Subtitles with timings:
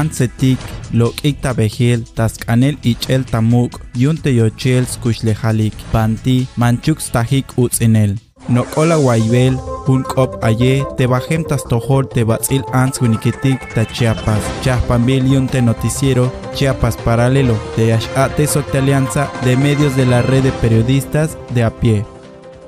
[0.00, 0.58] ansetik
[0.98, 8.12] lo ikta behil tas kanel ichel tamuk yunte yochel skushlehalik banti manchuk stahik utzinel
[8.48, 9.54] nokola waibel
[9.86, 14.42] hun kop aye te bajem tas tohor te batzil ans winiketik ta Chiapas.
[14.62, 20.52] Chiapanbil yunte noticiero Chiapas paralelo de Ashate Socte Alianza de medios de la red de
[20.52, 22.04] periodistas de a pie.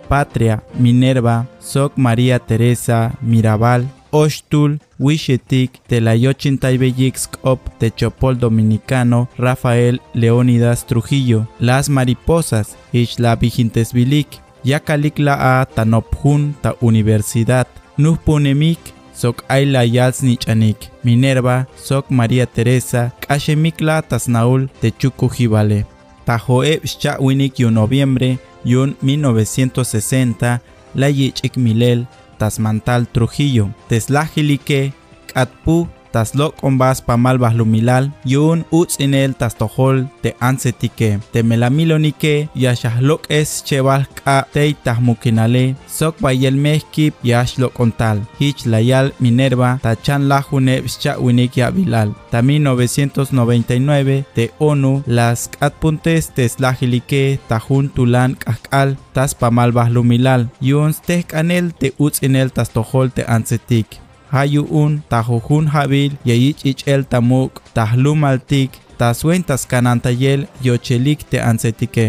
[0.08, 11.88] Patria, Minerva, Soc María Teresa, Mirabal, Oshtul, Wishetik, Telayochintaibeyixkop, Techopol Dominicano, Rafael Leónidas Trujillo, Las
[11.88, 14.28] Mariposas, Ishla Vigintesbilik,
[14.62, 18.78] Yakalikla a Tanophun, Ta Universidad, Nuhpunemik,
[19.12, 25.86] Sok Ayla Yalsnichanik, Minerva, Sok María Teresa, Kashemikla Tasnaul, Techukujibale.
[26.24, 26.82] Tajoeb
[27.20, 30.60] Winik yu noviembre, yun 1960,
[30.94, 32.06] la Yichik Milel,
[32.44, 34.92] Tasmantal Trujillo, Teslajilique,
[35.32, 43.64] Katpu, Taslok ombas pamal lumilal, yun uts inel tastohol te ansetike, te melamilonike, yashahlok es
[43.66, 51.18] cheval ka te tahmukinale, sok bayel meskip yashlok ontal, hich layal Minerva, tachan lajune cha
[51.18, 59.72] winik ya bilal, tami 999 de ONU, las katpuntes teslajilique, tajun tulan kakal, tas pamal
[59.90, 64.03] lumilal, yun stek anel te uts inel tastohol te ansetik
[64.34, 72.06] hayuun tahujun habil yayich el tamuk tahlumaltik tasuentas kanantayel yochelik te ansetike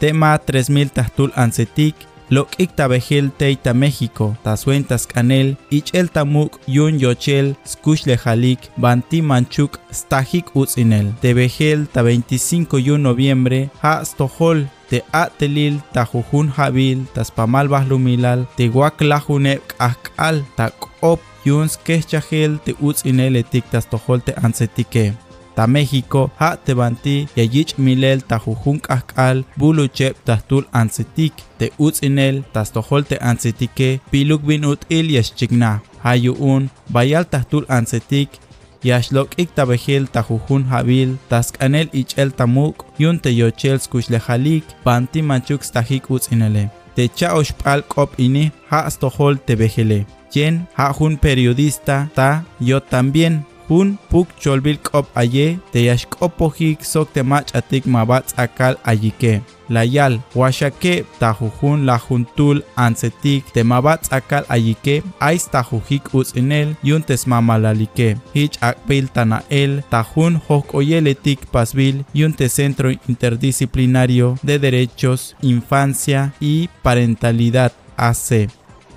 [0.00, 1.96] tema 3000 tahtul ansetik
[2.32, 5.58] Lok ikta behel teita México, tasuentas canel,
[5.92, 9.78] el tamuk yun yochel, skush halik, banti manchuk,
[10.54, 11.12] utzinel.
[11.20, 17.68] Te behel ta 25 yun noviembre, ha stohol, te atelil, ta jujun habil, tas pamal
[17.68, 20.70] bahlumilal, te guak lahune akal, ta
[21.02, 25.12] op yuns kechahel te uts inele tiktas toholte ansetike.
[25.54, 31.66] Ta México ha te banti yayich milel ta jujun kakal bulu chep tahtul ansetik te
[31.78, 35.72] uts inel tas toholte ansetike piluk bin ut il yashchigna.
[36.04, 38.30] Hayu un bayal tahtul ansetik
[38.84, 45.62] yashlok ik tabehil tajujun habil tas kanel ichel tamuk yun te yochel skushlehalik banti manchuk
[45.64, 46.64] stajik uts inele.
[46.94, 50.00] Te cha oshpal kop ini ha stohol te behele.
[50.32, 57.12] Jen ha un periodista ta yo también hun puk cholbil kop aye te yashkopohik sok
[57.14, 57.22] te
[57.58, 59.42] atik mabat akal ayike.
[59.68, 68.16] Layal, washake tajujun la juntul ansetik te mabat akal ayike, ais tajujik uzinel yun tesmamalalike.
[68.34, 76.68] Hich akpil tanael, tajun hok oyeletik pasbil yun te centro interdisciplinario de derechos, infancia y
[76.82, 78.48] parentalidad AC.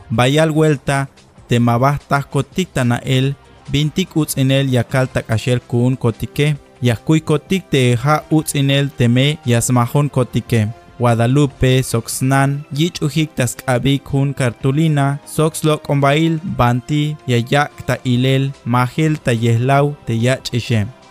[0.09, 1.09] Bayal vuelta
[1.47, 2.69] te mabastas kotik
[3.71, 8.89] bintik uts en el yakal takashel kun kotike yakuy kotik te ha uts en el
[8.91, 10.67] teme yasmajon kotike
[10.97, 19.31] Guadalupe, Soxnan, Yich Ujik Taskabi Kun Cartulina, Soxlok Ombail, Banti, Yayak Ta Ilel, Mahil Ta
[19.31, 20.51] Yehlau, Te Yach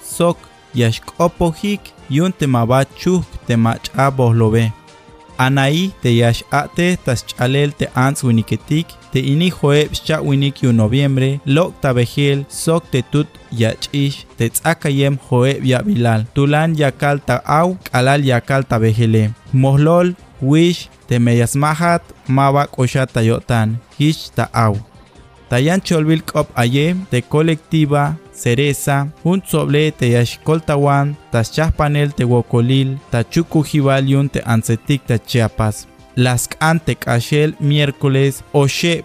[0.03, 0.39] Sok,
[0.75, 4.73] Yashkopojik, Yun Te Mabachuk, Te Macha Bohlobe.
[5.39, 10.73] Anaí te yash ate tas chalel te ans winiketik, te ini joe cha winik yu
[10.73, 17.41] noviembre, lok tabejil sok te tut yachish, te tzakayem joe ya bilal, tulan yakal ta
[17.45, 19.33] au, kalal yakal tabejele.
[19.53, 24.79] Mohlol, wish, te meyasmahat, mawa kosha tayotan, hish ta au.
[25.51, 32.99] Tayan cholbil kop aye, te colectiva, cereza, un soble te yashkoltawan, tas chahpanel te wokolil,
[33.11, 35.87] ta chukujibaliun te ansetik ta chiapas.
[36.15, 39.05] Las ante kashel miércoles, oche,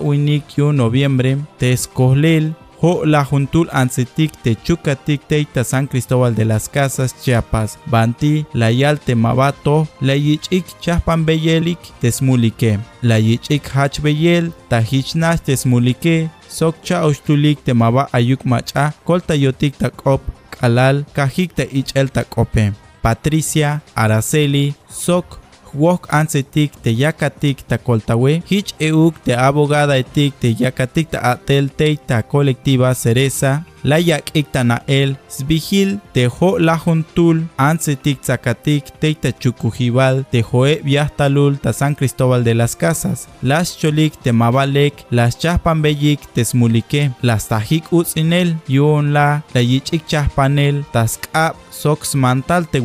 [0.00, 6.44] winik yu noviembre, te escohlel, Ho la juntul ansetik te chukatik teita San Cristóbal de
[6.44, 13.66] las Casas Chiapas, Banti, la yal te mabato, la yichik chahpan beyelik tesmulike, la yichik
[13.74, 21.04] hach beyel, tahichnach tesmulike, sok cha ustulik te maba ayuk macha, kolta yotik takop, kalal,
[21.14, 22.70] kahik te ichel takope.
[23.02, 25.40] Patricia, Araceli, sok
[25.74, 31.70] wok ansetik te yakatik ta koltawe, hich euk te abogada etik te yakatik ta atel
[31.70, 38.24] te ta colectiva cereza, la yak ikta na el, sbihil te ho la juntul, ansetik
[38.26, 44.18] zakatik te ta chukujibal, te joe viahtalul ta San Cristóbal de las Casas, las cholik
[44.22, 50.84] te mabalek, las chahpan beyik te smulike, las tajik utzinel, yun la, la yichik chahpanel,
[50.92, 52.80] tas kap, sox mantal te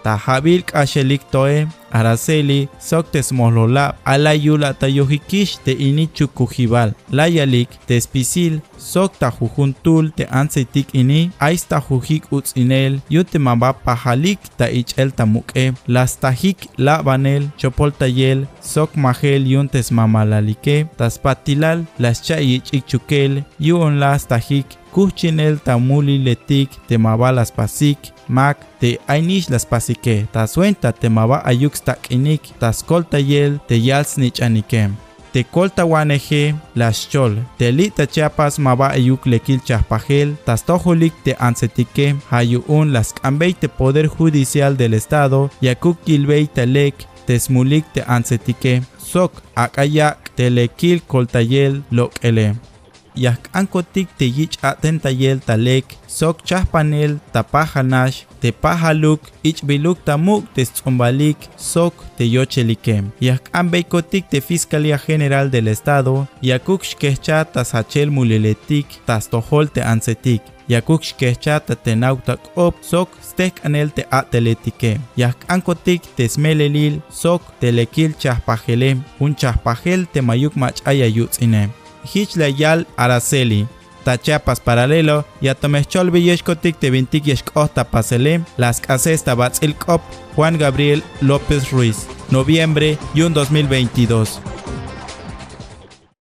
[0.00, 0.04] winiketike.
[0.04, 9.12] Ta habil kashelik toe, Araceli sok tesmolola alayula tayohikish te inichu kujibal layalik tespisil sok
[9.20, 16.58] tajujuntul te anseitik ini ais tajujik utzinel yute mamba pajalik ta ichel tamuke las tajik
[16.78, 24.66] la banel chopol tayel sok mahel yuntes mamalalike taspatilal las chayich ikchukel yuon las tajik
[24.94, 27.98] kuchinel tamuli letik te mabalas pasik
[28.28, 33.76] mak te ainish las pasike ta suenta te maba ayux takinik tas kolta yel te
[33.86, 34.90] yals nich anikem
[35.32, 41.36] te kolta waneje las chol te lita chiapas maba ayuk lekil chapajel tas tojolik te
[41.48, 48.74] ansetike hayuun las kambei te poder judicial del estado yakuk kilbei telek tesmulik te ansetike
[49.10, 52.12] sok akayak telekil koltayel lok
[53.14, 57.18] yak ankotik te yich aten tayel talek sok chahpanel
[58.62, 63.10] pahaluk ich biluk tamuk te tzombalik sok te yochelikem.
[63.20, 69.82] Yak ambeikotik te Fiscalía General del Estado yakuk shkehcha tas hachel muleletik tas tohol te
[69.82, 70.42] ansetik.
[70.68, 77.42] Yakuk shkehcha ta tenautak op sok stek anel te ateletike yak ankotik te smelelil sok
[77.60, 83.66] telekil chahpajelem un chahpajel te mayuk mach ayayutzinem hich la yal Araceli.
[84.04, 90.00] Tachapas paralelo y a tomechol villeshkotik te vintik yeshkota paselem las cases tabats el cop
[90.36, 92.06] Juan Gabriel López Ruiz.
[92.30, 94.40] Noviembre y un 2022.